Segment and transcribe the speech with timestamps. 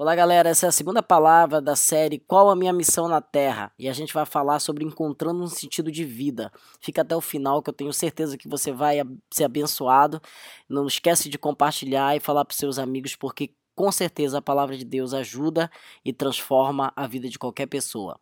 [0.00, 0.50] Olá, galera.
[0.50, 3.72] Essa é a segunda palavra da série Qual a Minha Missão na Terra?
[3.76, 6.52] E a gente vai falar sobre encontrando um sentido de vida.
[6.80, 8.98] Fica até o final, que eu tenho certeza que você vai
[9.28, 10.22] ser abençoado.
[10.68, 14.84] Não esquece de compartilhar e falar para seus amigos, porque com certeza a palavra de
[14.84, 15.68] Deus ajuda
[16.04, 18.20] e transforma a vida de qualquer pessoa.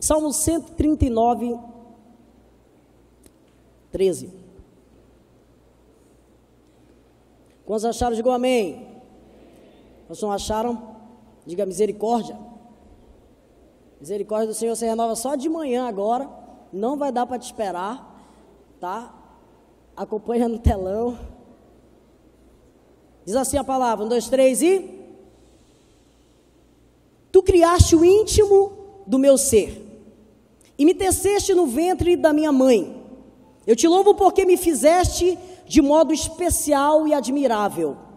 [0.00, 1.56] Salmo 139,
[3.92, 4.32] 13.
[7.64, 8.16] Quantos acharam?
[8.16, 8.91] Digam amém.
[10.12, 10.96] Nós não acharam?
[11.46, 12.38] Diga misericórdia.
[13.98, 16.28] Misericórdia do Senhor se renova só de manhã agora.
[16.70, 18.22] Não vai dar para te esperar,
[18.78, 19.14] tá?
[19.96, 21.18] Acompanha no telão.
[23.24, 25.00] Diz assim a palavra: um, dois, três e.
[27.32, 28.70] Tu criaste o íntimo
[29.06, 29.80] do meu ser
[30.76, 33.02] e me teceste no ventre da minha mãe.
[33.66, 38.11] Eu te louvo porque me fizeste de modo especial e admirável.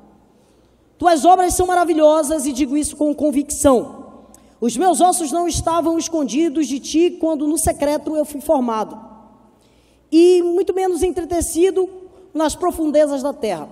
[0.97, 4.05] Tuas obras são maravilhosas e digo isso com convicção.
[4.61, 8.97] Os meus ossos não estavam escondidos de ti quando no secreto eu fui formado,
[10.11, 11.89] e muito menos entretecido
[12.33, 13.69] nas profundezas da terra.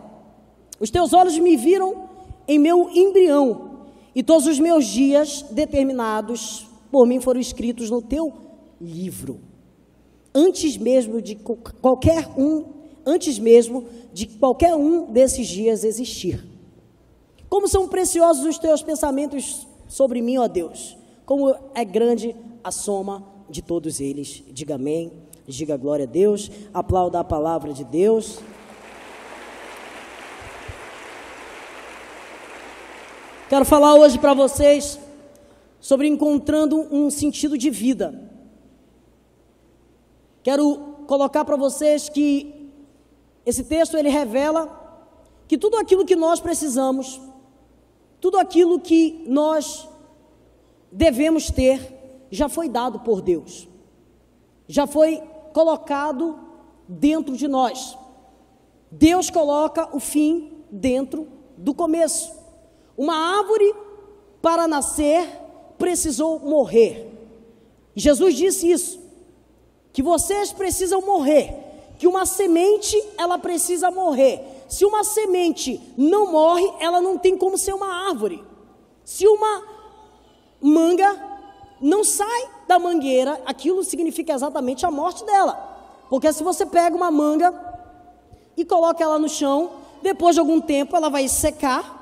[0.79, 2.09] Os teus olhos me viram
[2.47, 3.71] em meu embrião,
[4.13, 8.31] e todos os meus dias determinados por mim foram escritos no teu
[8.79, 9.39] livro.
[10.35, 11.35] Antes mesmo de
[11.81, 12.65] qualquer um,
[13.05, 16.52] antes mesmo de qualquer um desses dias existir.
[17.53, 20.97] Como são preciosos os teus pensamentos sobre mim, ó Deus.
[21.23, 24.41] Como é grande a soma de todos eles.
[24.49, 25.21] Diga amém.
[25.45, 26.49] Diga glória a Deus.
[26.73, 28.39] Aplauda a palavra de Deus.
[33.47, 34.99] Quero falar hoje para vocês
[35.79, 38.19] sobre encontrando um sentido de vida.
[40.41, 42.71] Quero colocar para vocês que
[43.45, 45.05] esse texto ele revela
[45.47, 47.21] que tudo aquilo que nós precisamos
[48.23, 49.85] tudo aquilo que nós
[50.89, 53.67] devemos ter já foi dado por Deus,
[54.65, 55.21] já foi
[55.51, 56.39] colocado
[56.87, 57.97] dentro de nós.
[58.89, 62.33] Deus coloca o fim dentro do começo.
[62.97, 63.75] Uma árvore,
[64.41, 65.27] para nascer,
[65.77, 67.11] precisou morrer.
[67.93, 69.01] Jesus disse isso,
[69.91, 71.53] que vocês precisam morrer,
[71.99, 77.57] que uma semente, ela precisa morrer se uma semente não morre, ela não tem como
[77.57, 78.43] ser uma árvore.
[79.03, 79.63] Se uma
[80.61, 81.31] manga
[81.81, 86.05] não sai da mangueira, aquilo significa exatamente a morte dela.
[86.09, 87.53] Porque se você pega uma manga
[88.55, 92.01] e coloca ela no chão, depois de algum tempo ela vai secar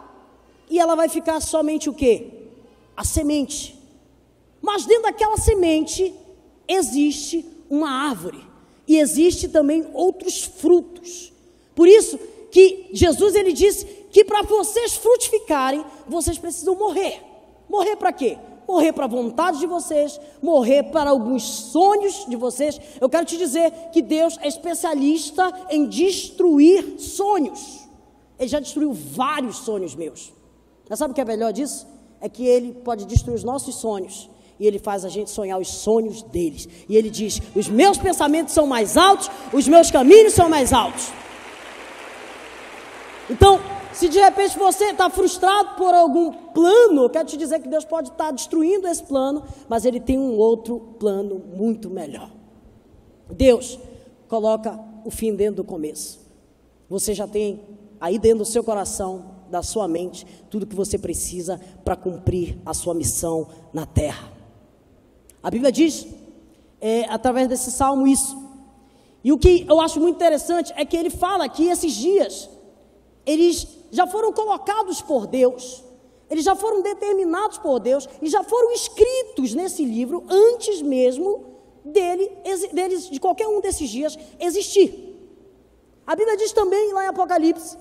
[0.70, 2.50] e ela vai ficar somente o quê?
[2.96, 3.80] A semente.
[4.62, 6.14] Mas dentro daquela semente
[6.68, 8.46] existe uma árvore
[8.88, 11.32] e existe também outros frutos.
[11.74, 12.20] Por isso,
[12.52, 17.22] que Jesus ele disse que para vocês frutificarem, vocês precisam morrer.
[17.70, 18.38] Morrer para quê?
[18.68, 22.80] Morrer para a vontade de vocês, morrer para alguns sonhos de vocês.
[23.00, 27.88] Eu quero te dizer que Deus é especialista em destruir sonhos.
[28.38, 30.32] Ele já destruiu vários sonhos meus.
[30.90, 31.88] Mas sabe o que é melhor disso?
[32.20, 34.30] É que ele pode destruir os nossos sonhos
[34.60, 36.68] e ele faz a gente sonhar os sonhos deles.
[36.88, 41.12] E ele diz: Os meus pensamentos são mais altos, os meus caminhos são mais altos.
[43.32, 43.62] Então,
[43.94, 47.86] se de repente você está frustrado por algum plano, eu quero te dizer que Deus
[47.86, 52.30] pode estar tá destruindo esse plano, mas Ele tem um outro plano muito melhor.
[53.30, 53.80] Deus
[54.28, 56.20] coloca o fim dentro do começo.
[56.90, 57.62] Você já tem
[58.02, 62.74] aí dentro do seu coração, da sua mente, tudo que você precisa para cumprir a
[62.74, 64.30] sua missão na terra.
[65.42, 66.06] A Bíblia diz,
[66.82, 68.38] é, através desse salmo, isso.
[69.24, 72.50] E o que eu acho muito interessante é que ele fala que esses dias
[73.26, 75.84] eles já foram colocados por Deus,
[76.30, 81.46] eles já foram determinados por Deus e já foram escritos nesse livro antes mesmo
[81.84, 82.32] dele,
[82.72, 85.12] deles, de qualquer um desses dias existir.
[86.06, 87.78] A Bíblia diz também lá em Apocalipse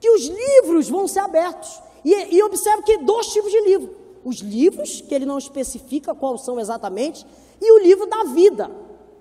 [0.00, 1.80] que os livros vão ser abertos.
[2.04, 6.42] E, e observe que dois tipos de livro: os livros, que ele não especifica quais
[6.42, 7.26] são exatamente,
[7.60, 8.70] e o livro da vida.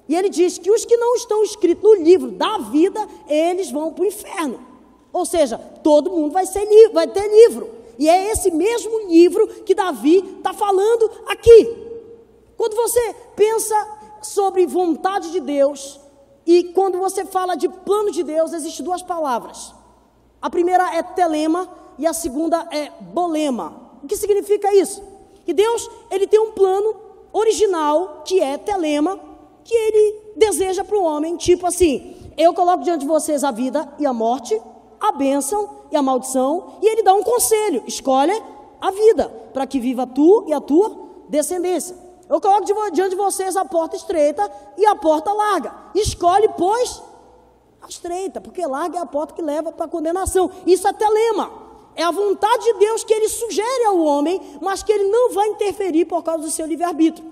[0.08, 3.92] E ele diz que os que não estão escritos no livro da vida, eles vão
[3.92, 4.77] para o inferno.
[5.18, 7.72] Ou seja, todo mundo vai, ser, vai ter livro.
[7.98, 11.76] E é esse mesmo livro que Davi está falando aqui.
[12.56, 13.76] Quando você pensa
[14.22, 16.00] sobre vontade de Deus
[16.46, 19.74] e quando você fala de plano de Deus, existem duas palavras.
[20.40, 21.68] A primeira é telema
[21.98, 23.98] e a segunda é bolema.
[24.04, 25.02] O que significa isso?
[25.46, 26.96] Que Deus ele tem um plano
[27.34, 29.20] original que é telema,
[29.64, 33.92] que ele deseja para o homem, tipo assim: eu coloco diante de vocês a vida
[33.98, 34.62] e a morte,
[35.00, 38.42] a bênção e a maldição, e ele dá um conselho: escolhe
[38.80, 41.96] a vida, para que viva tu e a tua descendência.
[42.30, 45.74] Eu coloco diante de vocês a porta estreita e a porta larga.
[45.96, 47.02] Escolhe, pois,
[47.82, 50.52] a estreita, porque larga é a porta que leva para a condenação.
[50.66, 51.68] Isso é telema.
[51.96, 55.48] É a vontade de Deus que ele sugere ao homem, mas que ele não vai
[55.48, 57.26] interferir por causa do seu livre-arbítrio.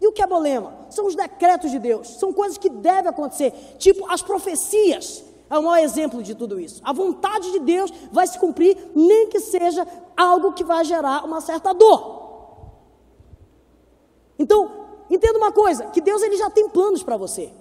[0.00, 0.86] E o que é bolema?
[0.88, 5.22] São os decretos de Deus, são coisas que devem acontecer, tipo as profecias.
[5.50, 6.80] É o maior exemplo de tudo isso.
[6.84, 9.84] A vontade de Deus vai se cumprir, nem que seja
[10.16, 12.20] algo que vai gerar uma certa dor.
[14.38, 14.70] Então,
[15.10, 17.52] entenda uma coisa, que Deus ele já tem planos para você.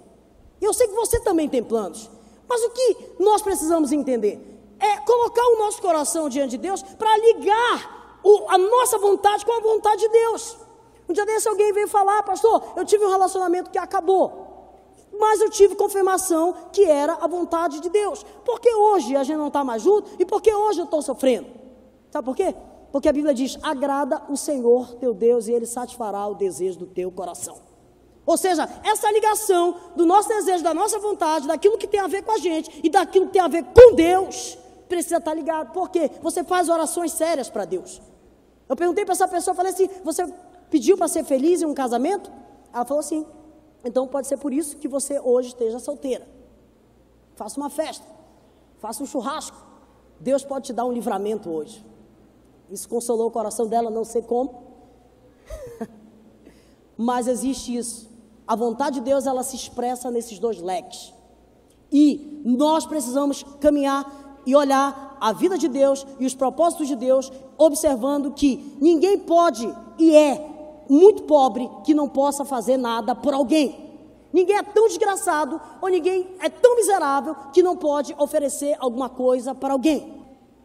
[0.61, 2.09] Eu sei que você também tem planos.
[2.47, 4.39] Mas o que nós precisamos entender
[4.79, 9.51] é colocar o nosso coração diante de Deus para ligar o, a nossa vontade com
[9.51, 10.57] a vontade de Deus.
[11.07, 14.48] Um dia desse alguém veio falar, pastor, eu tive um relacionamento que acabou.
[15.19, 18.25] Mas eu tive confirmação que era a vontade de Deus.
[18.45, 21.47] Porque hoje a gente não está mais junto e porque hoje eu estou sofrendo.
[22.09, 22.55] Sabe por quê?
[22.89, 26.87] Porque a Bíblia diz: agrada o Senhor teu Deus e ele satisfará o desejo do
[26.87, 27.57] teu coração.
[28.25, 32.23] Ou seja, essa ligação do nosso desejo, da nossa vontade, daquilo que tem a ver
[32.23, 34.57] com a gente e daquilo que tem a ver com Deus,
[34.87, 35.73] precisa estar ligado.
[35.73, 36.09] Por quê?
[36.21, 38.01] Você faz orações sérias para Deus.
[38.69, 40.25] Eu perguntei para essa pessoa, falei assim: você
[40.69, 42.31] pediu para ser feliz em um casamento?
[42.71, 43.25] Ela falou assim.
[43.83, 46.27] Então pode ser por isso que você hoje esteja solteira.
[47.35, 48.05] Faça uma festa,
[48.79, 49.57] faça um churrasco.
[50.19, 51.85] Deus pode te dar um livramento hoje.
[52.69, 54.63] Isso consolou o coração dela, não sei como.
[56.97, 58.09] Mas existe isso.
[58.45, 61.13] A vontade de Deus, ela se expressa nesses dois leques.
[61.91, 67.31] E nós precisamos caminhar e olhar a vida de Deus e os propósitos de Deus,
[67.57, 70.58] observando que ninguém pode e é
[70.89, 73.87] muito pobre que não possa fazer nada por alguém.
[74.33, 79.53] Ninguém é tão desgraçado ou ninguém é tão miserável que não pode oferecer alguma coisa
[79.53, 80.19] para alguém.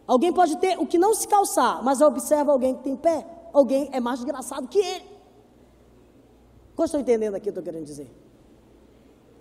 [0.07, 3.27] Alguém pode ter o que não se calçar, mas observa alguém que tem pé.
[3.53, 5.05] Alguém é mais desgraçado que ele.
[6.75, 8.11] Como estou entendendo aqui o que estou querendo dizer?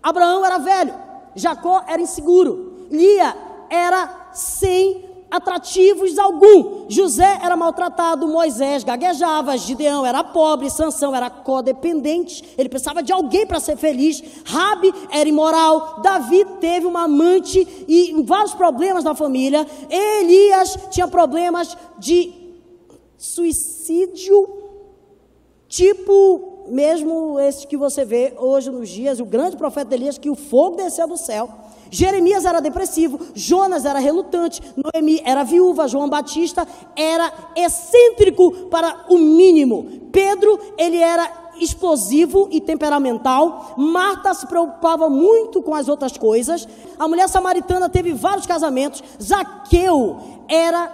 [0.01, 0.93] Abraão era velho,
[1.35, 3.35] Jacó era inseguro, Lia
[3.69, 6.85] era sem atrativos algum.
[6.87, 13.47] José era maltratado, Moisés gaguejava, Gideão era pobre, Sansão era codependente, ele precisava de alguém
[13.47, 14.23] para ser feliz.
[14.45, 19.65] Rabi era imoral, Davi teve uma amante e vários problemas na família.
[19.89, 22.31] Elias tinha problemas de
[23.17, 24.47] suicídio,
[25.67, 30.35] tipo mesmo esse que você vê hoje nos dias, o grande profeta Elias, que o
[30.35, 31.62] fogo desceu do céu.
[31.93, 39.19] Jeremias era depressivo, Jonas era relutante, Noemi era viúva, João Batista era excêntrico para o
[39.19, 40.09] mínimo.
[40.11, 43.75] Pedro, ele era explosivo e temperamental.
[43.77, 46.67] Marta se preocupava muito com as outras coisas.
[46.97, 49.03] A mulher samaritana teve vários casamentos.
[49.21, 50.17] Zaqueu
[50.49, 50.91] era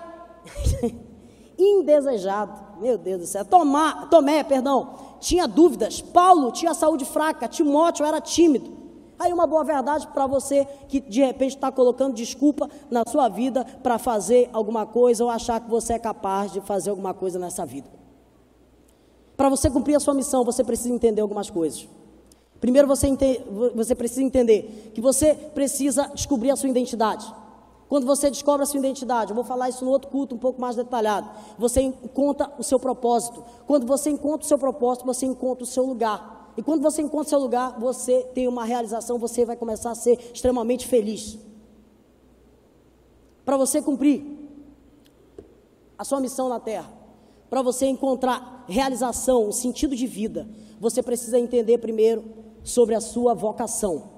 [1.57, 2.60] indesejado.
[2.81, 3.45] Meu Deus do céu.
[3.45, 6.02] Tomá, Tomé, perdão, tinha dúvidas.
[6.02, 7.48] Paulo tinha saúde fraca.
[7.48, 8.79] Timóteo era tímido.
[9.19, 13.66] Aí uma boa verdade para você que de repente está colocando desculpa na sua vida
[13.83, 17.66] para fazer alguma coisa ou achar que você é capaz de fazer alguma coisa nessa
[17.66, 17.89] vida.
[19.36, 21.88] Para você cumprir a sua missão, você precisa entender algumas coisas.
[22.62, 23.07] Primeiro você,
[23.75, 27.33] você precisa entender que você precisa descobrir a sua identidade.
[27.89, 30.62] Quando você descobre a sua identidade, eu vou falar isso no outro culto um pouco
[30.62, 31.30] mais detalhado.
[31.57, 33.44] Você encontra o seu propósito.
[33.66, 36.39] Quando você encontra o seu propósito, você encontra o seu lugar.
[36.59, 40.19] E quando você encontra seu lugar, você tem uma realização, você vai começar a ser
[40.33, 41.39] extremamente feliz.
[43.45, 44.25] Para você cumprir
[45.97, 46.92] a sua missão na terra,
[47.49, 50.49] para você encontrar realização, o sentido de vida,
[50.81, 52.25] você precisa entender primeiro
[52.61, 54.09] sobre a sua vocação.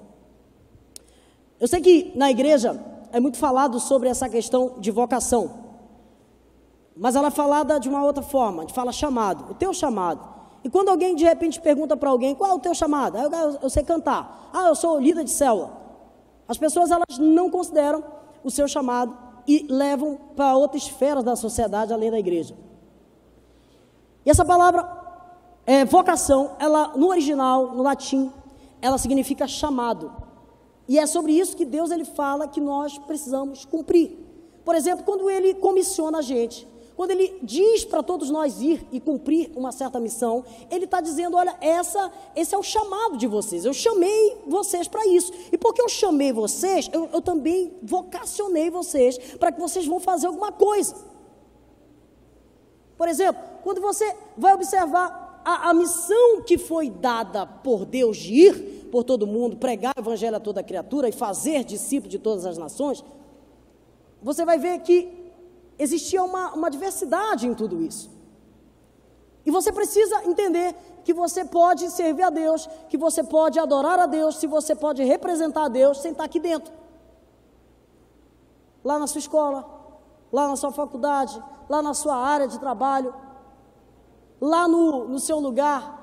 [1.60, 5.60] Eu sei que na igreja é muito falado sobre essa questão de vocação,
[6.96, 10.31] mas ela é falada de uma outra forma, a gente fala chamado, o teu chamado.
[10.64, 13.58] E quando alguém de repente pergunta para alguém qual é o teu chamado, ah, eu,
[13.62, 15.80] eu sei cantar, ah, eu sou líder de célula.
[16.46, 18.04] As pessoas elas não consideram
[18.44, 19.16] o seu chamado
[19.46, 22.54] e levam para outras esferas da sociedade além da igreja.
[24.24, 24.88] E essa palavra
[25.66, 28.32] é, vocação, ela no original, no latim,
[28.80, 30.12] ela significa chamado.
[30.88, 34.18] E é sobre isso que Deus ele fala que nós precisamos cumprir.
[34.64, 36.68] Por exemplo, quando ele comissiona a gente,
[37.02, 41.36] quando ele diz para todos nós ir e cumprir uma certa missão, ele está dizendo:
[41.36, 43.64] olha, essa, esse é o chamado de vocês.
[43.64, 45.32] Eu chamei vocês para isso.
[45.50, 50.28] E porque eu chamei vocês, eu, eu também vocacionei vocês para que vocês vão fazer
[50.28, 50.94] alguma coisa.
[52.96, 58.32] Por exemplo, quando você vai observar a, a missão que foi dada por Deus de
[58.32, 62.46] ir por todo mundo, pregar o evangelho a toda criatura e fazer discípulo de todas
[62.46, 63.04] as nações,
[64.22, 65.21] você vai ver que
[65.82, 68.10] existia uma, uma diversidade em tudo isso.
[69.44, 70.74] E você precisa entender
[71.04, 75.02] que você pode servir a Deus, que você pode adorar a Deus, se você pode
[75.02, 76.72] representar a Deus sem estar aqui dentro.
[78.84, 79.68] Lá na sua escola,
[80.32, 83.12] lá na sua faculdade, lá na sua área de trabalho,
[84.40, 86.00] lá no, no seu lugar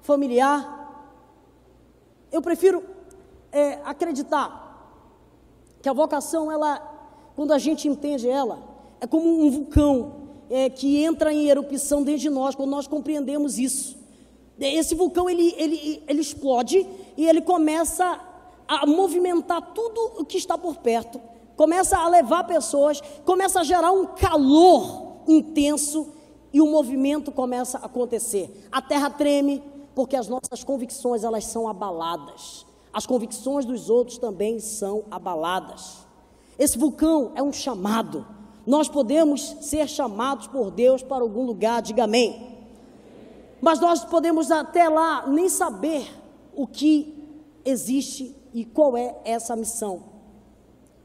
[0.00, 0.78] familiar.
[2.32, 2.84] Eu prefiro
[3.52, 4.68] é, acreditar
[5.80, 6.80] que a vocação, ela,
[7.36, 8.69] quando a gente entende ela,
[9.00, 10.14] é como um vulcão
[10.50, 13.96] é, que entra em erupção dentro de nós, quando nós compreendemos isso.
[14.58, 18.20] Esse vulcão, ele, ele, ele explode e ele começa
[18.68, 21.20] a movimentar tudo o que está por perto,
[21.56, 26.08] começa a levar pessoas, começa a gerar um calor intenso
[26.52, 28.68] e o movimento começa a acontecer.
[28.70, 29.62] A terra treme
[29.94, 32.66] porque as nossas convicções elas são abaladas.
[32.92, 36.06] As convicções dos outros também são abaladas.
[36.58, 38.26] Esse vulcão é um chamado.
[38.66, 42.58] Nós podemos ser chamados por Deus para algum lugar, diga amém.
[43.60, 46.08] Mas nós podemos até lá nem saber
[46.54, 47.14] o que
[47.64, 50.02] existe e qual é essa missão.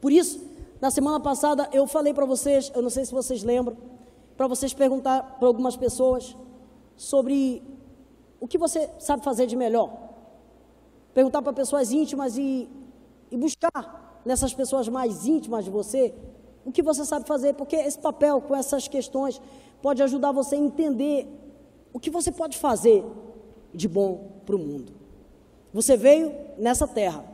[0.00, 0.40] Por isso,
[0.80, 3.76] na semana passada eu falei para vocês, eu não sei se vocês lembram,
[4.36, 6.36] para vocês perguntar para algumas pessoas
[6.96, 7.62] sobre
[8.40, 10.06] o que você sabe fazer de melhor
[11.16, 12.68] perguntar para pessoas íntimas e,
[13.30, 16.14] e buscar nessas pessoas mais íntimas de você
[16.66, 19.40] o que você sabe fazer, porque esse papel com essas questões
[19.80, 21.26] pode ajudar você a entender
[21.92, 23.02] o que você pode fazer
[23.72, 24.92] de bom para o mundo.
[25.72, 27.24] Você veio nessa terra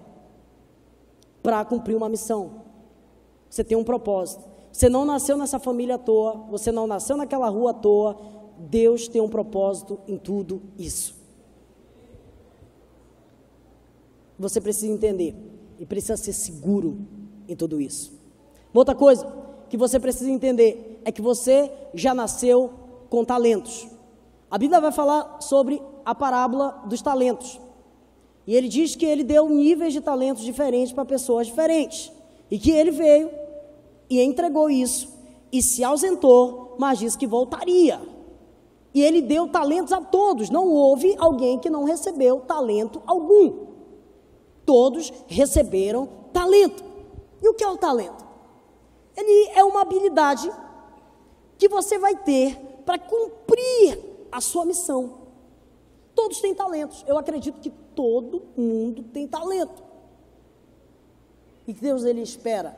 [1.43, 2.63] para cumprir uma missão.
[3.49, 4.45] Você tem um propósito.
[4.71, 8.17] Você não nasceu nessa família à toa, você não nasceu naquela rua à toa.
[8.59, 11.23] Deus tem um propósito em tudo isso.
[14.43, 15.35] você precisa entender
[15.79, 16.99] e precisa ser seguro
[17.49, 18.13] em tudo isso.
[18.73, 19.27] Outra coisa
[19.69, 22.71] que você precisa entender é que você já nasceu
[23.11, 23.87] com talentos.
[24.51, 27.61] A Bíblia vai falar sobre a parábola dos talentos.
[28.47, 32.13] E ele diz que ele deu níveis de talentos diferentes para pessoas diferentes.
[32.51, 33.31] E que ele veio
[34.11, 35.09] e entregou isso
[35.53, 38.01] e se ausentou, mas disse que voltaria.
[38.95, 40.51] E ele deu talentos a todos.
[40.51, 43.67] Não houve alguém que não recebeu talento algum.
[44.67, 46.85] Todos receberam talento.
[47.43, 48.32] E o que é o talento?
[49.17, 50.51] Ele é uma habilidade
[51.59, 53.99] que você vai ter para cumprir
[54.31, 55.19] a sua missão.
[56.15, 57.05] Todos têm talentos.
[57.07, 59.83] Eu acredito que todo mundo tem talento.
[61.67, 62.77] E que Deus ele espera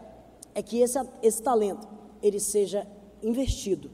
[0.55, 1.89] é que esse, esse talento
[2.23, 2.87] ele seja
[3.23, 3.91] investido,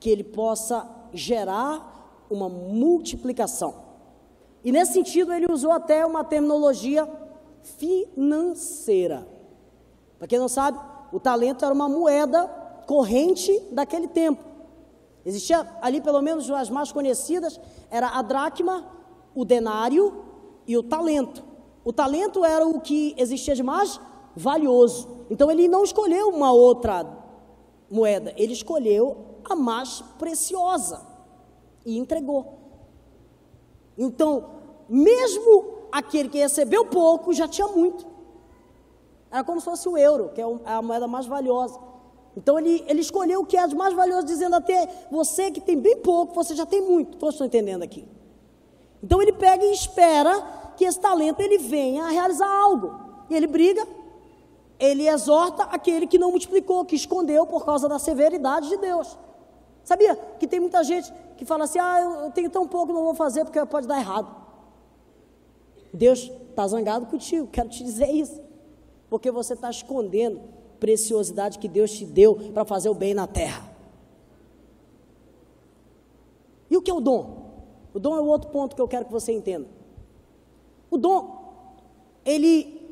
[0.00, 3.82] que ele possa gerar uma multiplicação.
[4.64, 7.08] E nesse sentido, ele usou até uma terminologia
[7.62, 9.26] financeira.
[10.18, 10.78] Para quem não sabe,
[11.12, 12.46] o talento era uma moeda
[12.86, 14.42] corrente daquele tempo.
[15.24, 18.84] Existia ali, pelo menos as mais conhecidas, era a dracma,
[19.34, 20.24] o denário
[20.66, 21.44] e o talento.
[21.84, 24.00] O talento era o que existia de mais
[24.34, 25.08] valioso.
[25.30, 27.06] Então ele não escolheu uma outra
[27.90, 31.06] moeda, ele escolheu a mais preciosa
[31.84, 32.58] e entregou.
[33.98, 34.50] Então,
[34.88, 38.11] mesmo aquele que recebeu pouco já tinha muito.
[39.32, 41.80] Era como se fosse o euro, que é, é a moeda mais valiosa.
[42.36, 45.78] Então ele, ele escolheu o que é de mais valioso, dizendo até você que tem
[45.78, 47.16] bem pouco, você já tem muito.
[47.16, 48.06] Todos estão entendendo aqui.
[49.02, 50.40] Então ele pega e espera
[50.76, 52.94] que esse talento ele venha a realizar algo.
[53.30, 53.86] E ele briga,
[54.78, 59.18] ele exorta aquele que não multiplicou, que escondeu por causa da severidade de Deus.
[59.82, 63.14] Sabia que tem muita gente que fala assim: ah, eu tenho tão pouco, não vou
[63.14, 64.42] fazer porque pode dar errado.
[65.92, 68.51] Deus está zangado contigo, quero te dizer isso.
[69.12, 70.40] Porque você está escondendo
[70.80, 73.70] preciosidade que Deus te deu para fazer o bem na terra.
[76.70, 77.52] E o que é o dom?
[77.92, 79.68] O dom é o outro ponto que eu quero que você entenda.
[80.90, 81.52] O dom,
[82.24, 82.90] ele,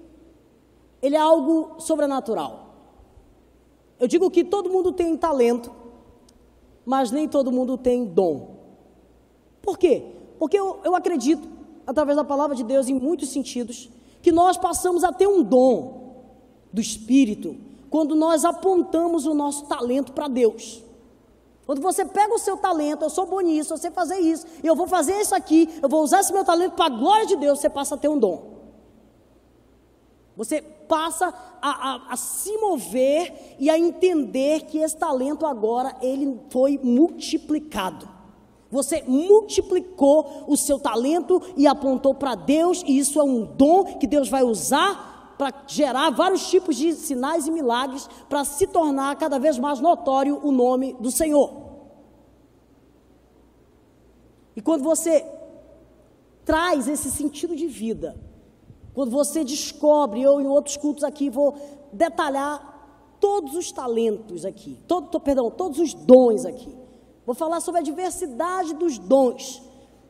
[1.00, 2.74] ele é algo sobrenatural.
[3.98, 5.72] Eu digo que todo mundo tem talento,
[6.84, 8.56] mas nem todo mundo tem dom.
[9.62, 10.04] Por quê?
[10.38, 11.48] Porque eu, eu acredito,
[11.86, 13.88] através da palavra de Deus, em muitos sentidos,
[14.20, 15.99] que nós passamos a ter um dom
[16.72, 17.56] do Espírito
[17.90, 20.82] quando nós apontamos o nosso talento para Deus.
[21.66, 24.74] Quando você pega o seu talento, eu sou bom nisso, eu sei fazer isso, eu
[24.74, 27.60] vou fazer isso aqui, eu vou usar esse meu talento para a glória de Deus,
[27.60, 28.58] você passa a ter um dom.
[30.36, 36.40] Você passa a, a, a, se mover e a entender que esse talento agora ele
[36.48, 38.08] foi multiplicado.
[38.70, 44.06] Você multiplicou o seu talento e apontou para Deus, e isso é um dom que
[44.06, 45.10] Deus vai usar
[45.40, 50.38] para gerar vários tipos de sinais e milagres para se tornar cada vez mais notório
[50.46, 51.50] o nome do Senhor.
[54.54, 55.24] E quando você
[56.44, 58.20] traz esse sentido de vida,
[58.92, 61.56] quando você descobre, eu em outros cultos aqui vou
[61.90, 66.76] detalhar todos os talentos aqui, todo, perdão, todos os dons aqui.
[67.24, 69.62] Vou falar sobre a diversidade dos dons,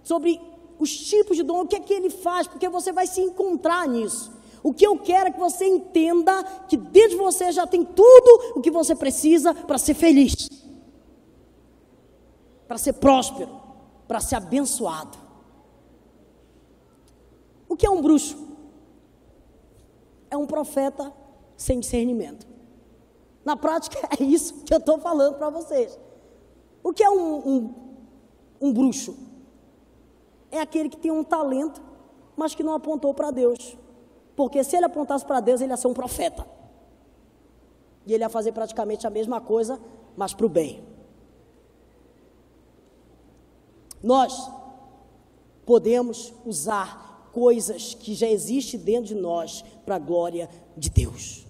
[0.03, 0.41] sobre
[0.77, 3.87] os tipos de dom, o que é que ele faz, porque você vai se encontrar
[3.87, 4.40] nisso.
[4.63, 8.59] O que eu quero é que você entenda que dentro de você já tem tudo
[8.59, 10.49] o que você precisa para ser feliz,
[12.69, 13.51] para ser próspero,
[14.07, 15.17] para ser abençoado.
[17.69, 18.37] O que é um bruxo?
[20.31, 21.13] É um profeta
[21.57, 22.47] sem discernimento.
[23.45, 25.99] Na prática, é isso que eu estou falando para vocês.
[26.83, 27.75] O que é um, um,
[28.61, 29.17] um bruxo?
[30.51, 31.81] É aquele que tem um talento,
[32.37, 33.77] mas que não apontou para Deus.
[34.37, 36.47] Porque se ele apontasse para Deus, ele ia ser um profeta.
[38.07, 39.79] E ele ia fazer praticamente a mesma coisa,
[40.17, 40.83] mas para o bem.
[44.03, 44.51] Nós
[45.67, 51.47] podemos usar coisas que já existem dentro de nós para a glória de Deus.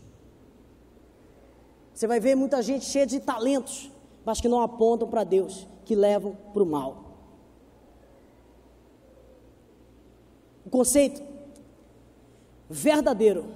[1.94, 3.90] Você vai ver muita gente cheia de talentos,
[4.24, 7.10] mas que não apontam para Deus, que levam para o mal.
[10.64, 11.29] O conceito
[12.70, 13.46] verdadeiro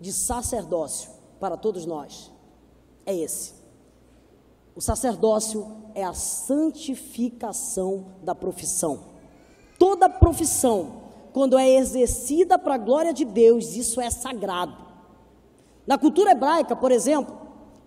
[0.00, 2.32] de sacerdócio para todos nós
[3.04, 3.52] é esse.
[4.76, 9.00] O sacerdócio é a santificação da profissão.
[9.78, 14.76] Toda profissão, quando é exercida para a glória de Deus, isso é sagrado.
[15.86, 17.36] Na cultura hebraica, por exemplo,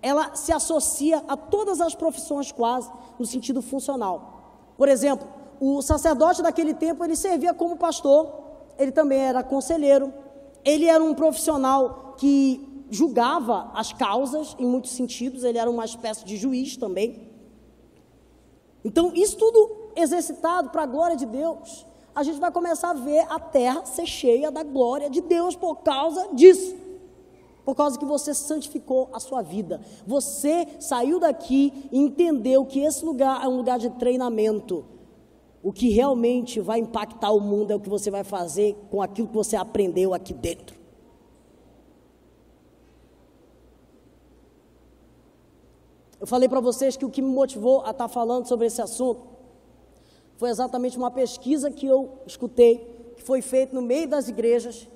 [0.01, 4.73] ela se associa a todas as profissões quase no sentido funcional.
[4.77, 5.27] Por exemplo,
[5.59, 8.31] o sacerdote daquele tempo ele servia como pastor,
[8.77, 10.13] ele também era conselheiro,
[10.67, 16.25] ele era um profissional que julgava as causas em muitos sentidos, ele era uma espécie
[16.25, 17.29] de juiz também.
[18.83, 23.25] Então, isso tudo exercitado para a glória de Deus, a gente vai começar a ver
[23.29, 26.75] a terra ser cheia da glória de Deus por causa disso
[27.63, 29.81] por causa que você santificou a sua vida.
[30.05, 34.85] Você saiu daqui e entendeu que esse lugar é um lugar de treinamento.
[35.61, 39.27] O que realmente vai impactar o mundo é o que você vai fazer com aquilo
[39.27, 40.77] que você aprendeu aqui dentro.
[46.19, 48.81] Eu falei para vocês que o que me motivou a estar tá falando sobre esse
[48.81, 49.21] assunto
[50.35, 54.87] foi exatamente uma pesquisa que eu escutei, que foi feita no meio das igrejas,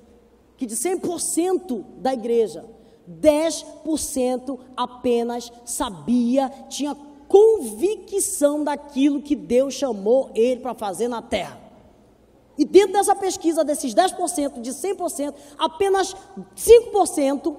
[0.56, 2.64] que de 100% da igreja,
[3.10, 6.96] 10% apenas sabia, tinha
[7.32, 11.58] convicção daquilo que Deus chamou ele para fazer na terra.
[12.58, 16.14] E dentro dessa pesquisa, desses 10%, de 100%, apenas
[16.54, 17.56] 5%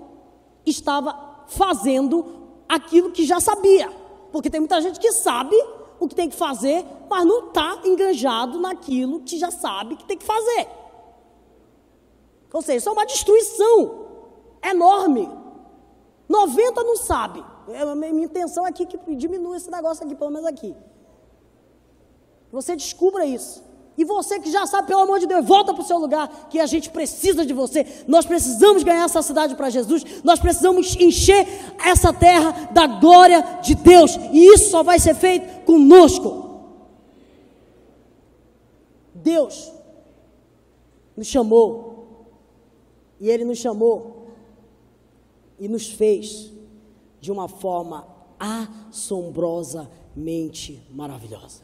[0.63, 3.89] estava fazendo aquilo que já sabia.
[4.31, 5.55] Porque tem muita gente que sabe
[5.99, 10.17] o que tem que fazer, mas não está enganjado naquilo que já sabe que tem
[10.17, 10.67] que fazer.
[12.53, 14.05] Ou seja, isso é uma destruição
[14.63, 15.27] enorme.
[16.29, 17.43] 90 não sabe.
[17.69, 20.75] É, minha intenção aqui é que diminua esse negócio aqui, pelo menos aqui.
[22.51, 23.63] Você descubra isso.
[23.97, 26.59] E você que já sabe, pelo amor de Deus, volta para o seu lugar, que
[26.59, 27.85] a gente precisa de você.
[28.07, 30.03] Nós precisamos ganhar essa cidade para Jesus.
[30.23, 31.47] Nós precisamos encher
[31.83, 34.15] essa terra da glória de Deus.
[34.31, 36.41] E isso só vai ser feito conosco.
[39.13, 39.71] Deus
[41.15, 42.27] nos chamou
[43.19, 44.27] e Ele nos chamou
[45.59, 46.51] e nos fez
[47.23, 48.05] de uma forma
[48.37, 51.63] assombrosamente maravilhosa.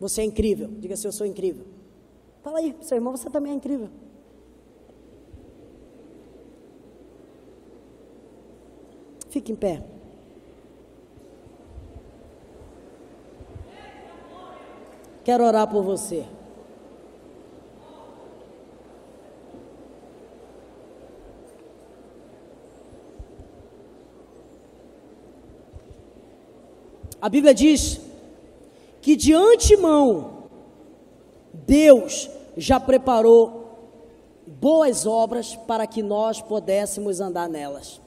[0.00, 0.66] Você é incrível.
[0.80, 1.64] Diga assim: Eu sou incrível.
[2.42, 3.88] Fala aí, seu irmão, você também é incrível.
[9.30, 9.86] Fique em pé.
[15.22, 16.26] Quero orar por você.
[27.24, 27.98] A Bíblia diz
[29.00, 30.42] que de antemão
[31.54, 33.78] Deus já preparou
[34.46, 37.98] boas obras para que nós pudéssemos andar nelas.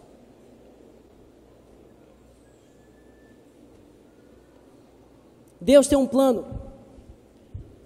[5.60, 6.46] Deus tem um plano.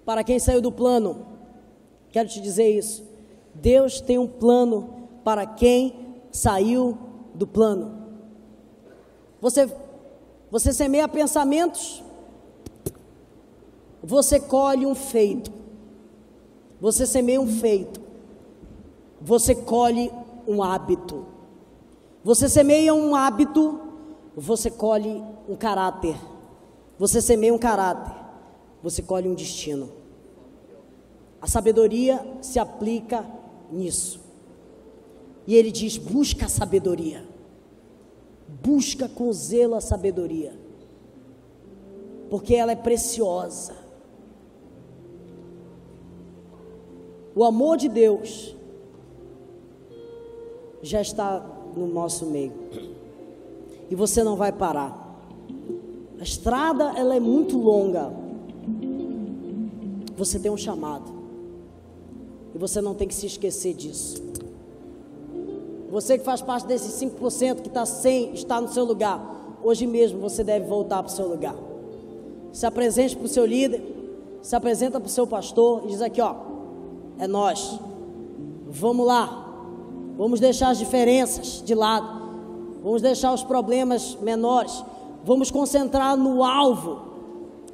[0.04, 1.28] Para quem saiu do plano,
[2.10, 3.02] quero te dizer isso.
[3.54, 6.98] Deus tem um plano para quem saiu
[7.32, 8.02] do plano.
[9.40, 9.66] Você
[10.52, 12.04] você semeia pensamentos,
[14.04, 15.50] você colhe um feito.
[16.78, 18.02] Você semeia um feito.
[19.18, 20.12] você colhe
[20.46, 21.24] um hábito.
[22.22, 23.80] Você semeia um hábito,
[24.36, 26.16] você colhe um caráter.
[26.98, 28.14] Você semeia um caráter,
[28.82, 29.90] você colhe um destino.
[31.40, 33.24] A sabedoria se aplica
[33.70, 34.20] nisso.
[35.46, 37.31] E ele diz: busca a sabedoria.
[38.60, 40.52] Busca com zelo a sabedoria.
[42.28, 43.74] Porque ela é preciosa.
[47.34, 48.54] O amor de Deus
[50.82, 51.44] já está
[51.76, 52.52] no nosso meio.
[53.90, 55.02] E você não vai parar.
[56.18, 58.12] A estrada ela é muito longa.
[60.16, 61.10] Você tem um chamado.
[62.54, 64.22] E você não tem que se esquecer disso.
[65.92, 70.18] Você que faz parte desses 5% que está sem estar no seu lugar, hoje mesmo
[70.20, 71.54] você deve voltar para o seu lugar.
[72.50, 73.84] Se apresente para o seu líder,
[74.40, 76.34] se apresenta para o seu pastor e diz aqui, ó,
[77.18, 77.78] é nós.
[78.68, 79.54] Vamos lá.
[80.16, 82.22] Vamos deixar as diferenças de lado.
[82.82, 84.82] Vamos deixar os problemas menores.
[85.22, 87.02] Vamos concentrar no alvo.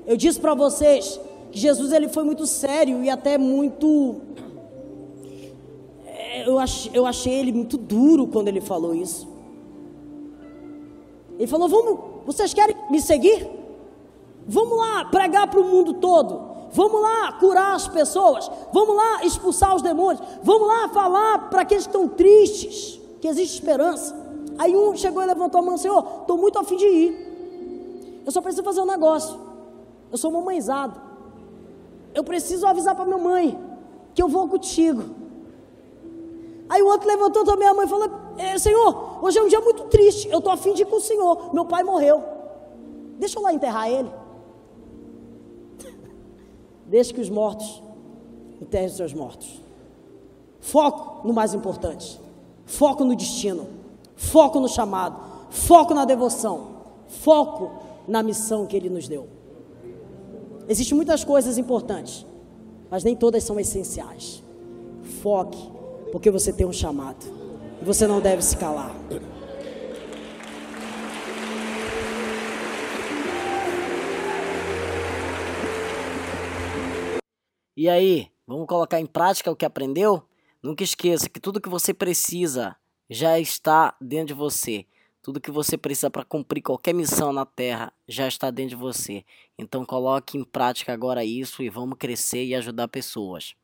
[0.05, 1.21] Eu disse para vocês
[1.53, 4.17] que Jesus ele foi muito sério e até muito
[6.49, 9.29] eu, ach, eu achei ele muito duro quando ele falou isso.
[11.37, 13.47] Ele falou: Vamos, vocês querem me seguir?
[14.47, 16.49] Vamos lá pregar para o mundo todo.
[16.73, 18.51] Vamos lá curar as pessoas.
[18.73, 20.27] Vamos lá expulsar os demônios.
[20.43, 24.17] Vamos lá falar para aqueles que estão tristes que existe esperança.
[24.57, 28.23] Aí um chegou e levantou a mão: Senhor, estou muito afim de ir.
[28.25, 29.39] Eu só preciso fazer um negócio.
[30.11, 30.99] Eu sou mamãezado.
[32.15, 33.59] Eu preciso avisar para minha mãe
[34.15, 35.28] que eu vou contigo.
[36.69, 39.61] Aí o outro levantou também a mão e falou: é, Senhor, hoje é um dia
[39.61, 40.29] muito triste.
[40.29, 41.53] Eu estou afim de ir com o Senhor.
[41.55, 42.23] Meu pai morreu.
[43.19, 44.11] Deixa eu lá enterrar ele.
[46.87, 47.83] Deixa que os mortos
[48.61, 49.63] enterrem os seus mortos.
[50.61, 52.21] Foco no mais importante.
[52.67, 53.67] Foco no destino.
[54.15, 55.19] Foco no chamado.
[55.51, 56.79] Foco na devoção.
[57.07, 57.71] Foco
[58.07, 59.27] na missão que Ele nos deu.
[60.69, 62.27] Existem muitas coisas importantes,
[62.91, 64.43] mas nem todas são essenciais.
[65.23, 65.78] Foque
[66.11, 67.25] porque você tem um chamado.
[67.83, 68.95] Você não deve se calar.
[77.77, 80.23] E aí, vamos colocar em prática o que aprendeu?
[80.61, 82.77] Nunca esqueça que tudo que você precisa
[83.09, 84.85] já está dentro de você.
[85.23, 89.25] Tudo que você precisa para cumprir qualquer missão na Terra já está dentro de você.
[89.57, 93.55] Então coloque em prática agora isso e vamos crescer e ajudar pessoas.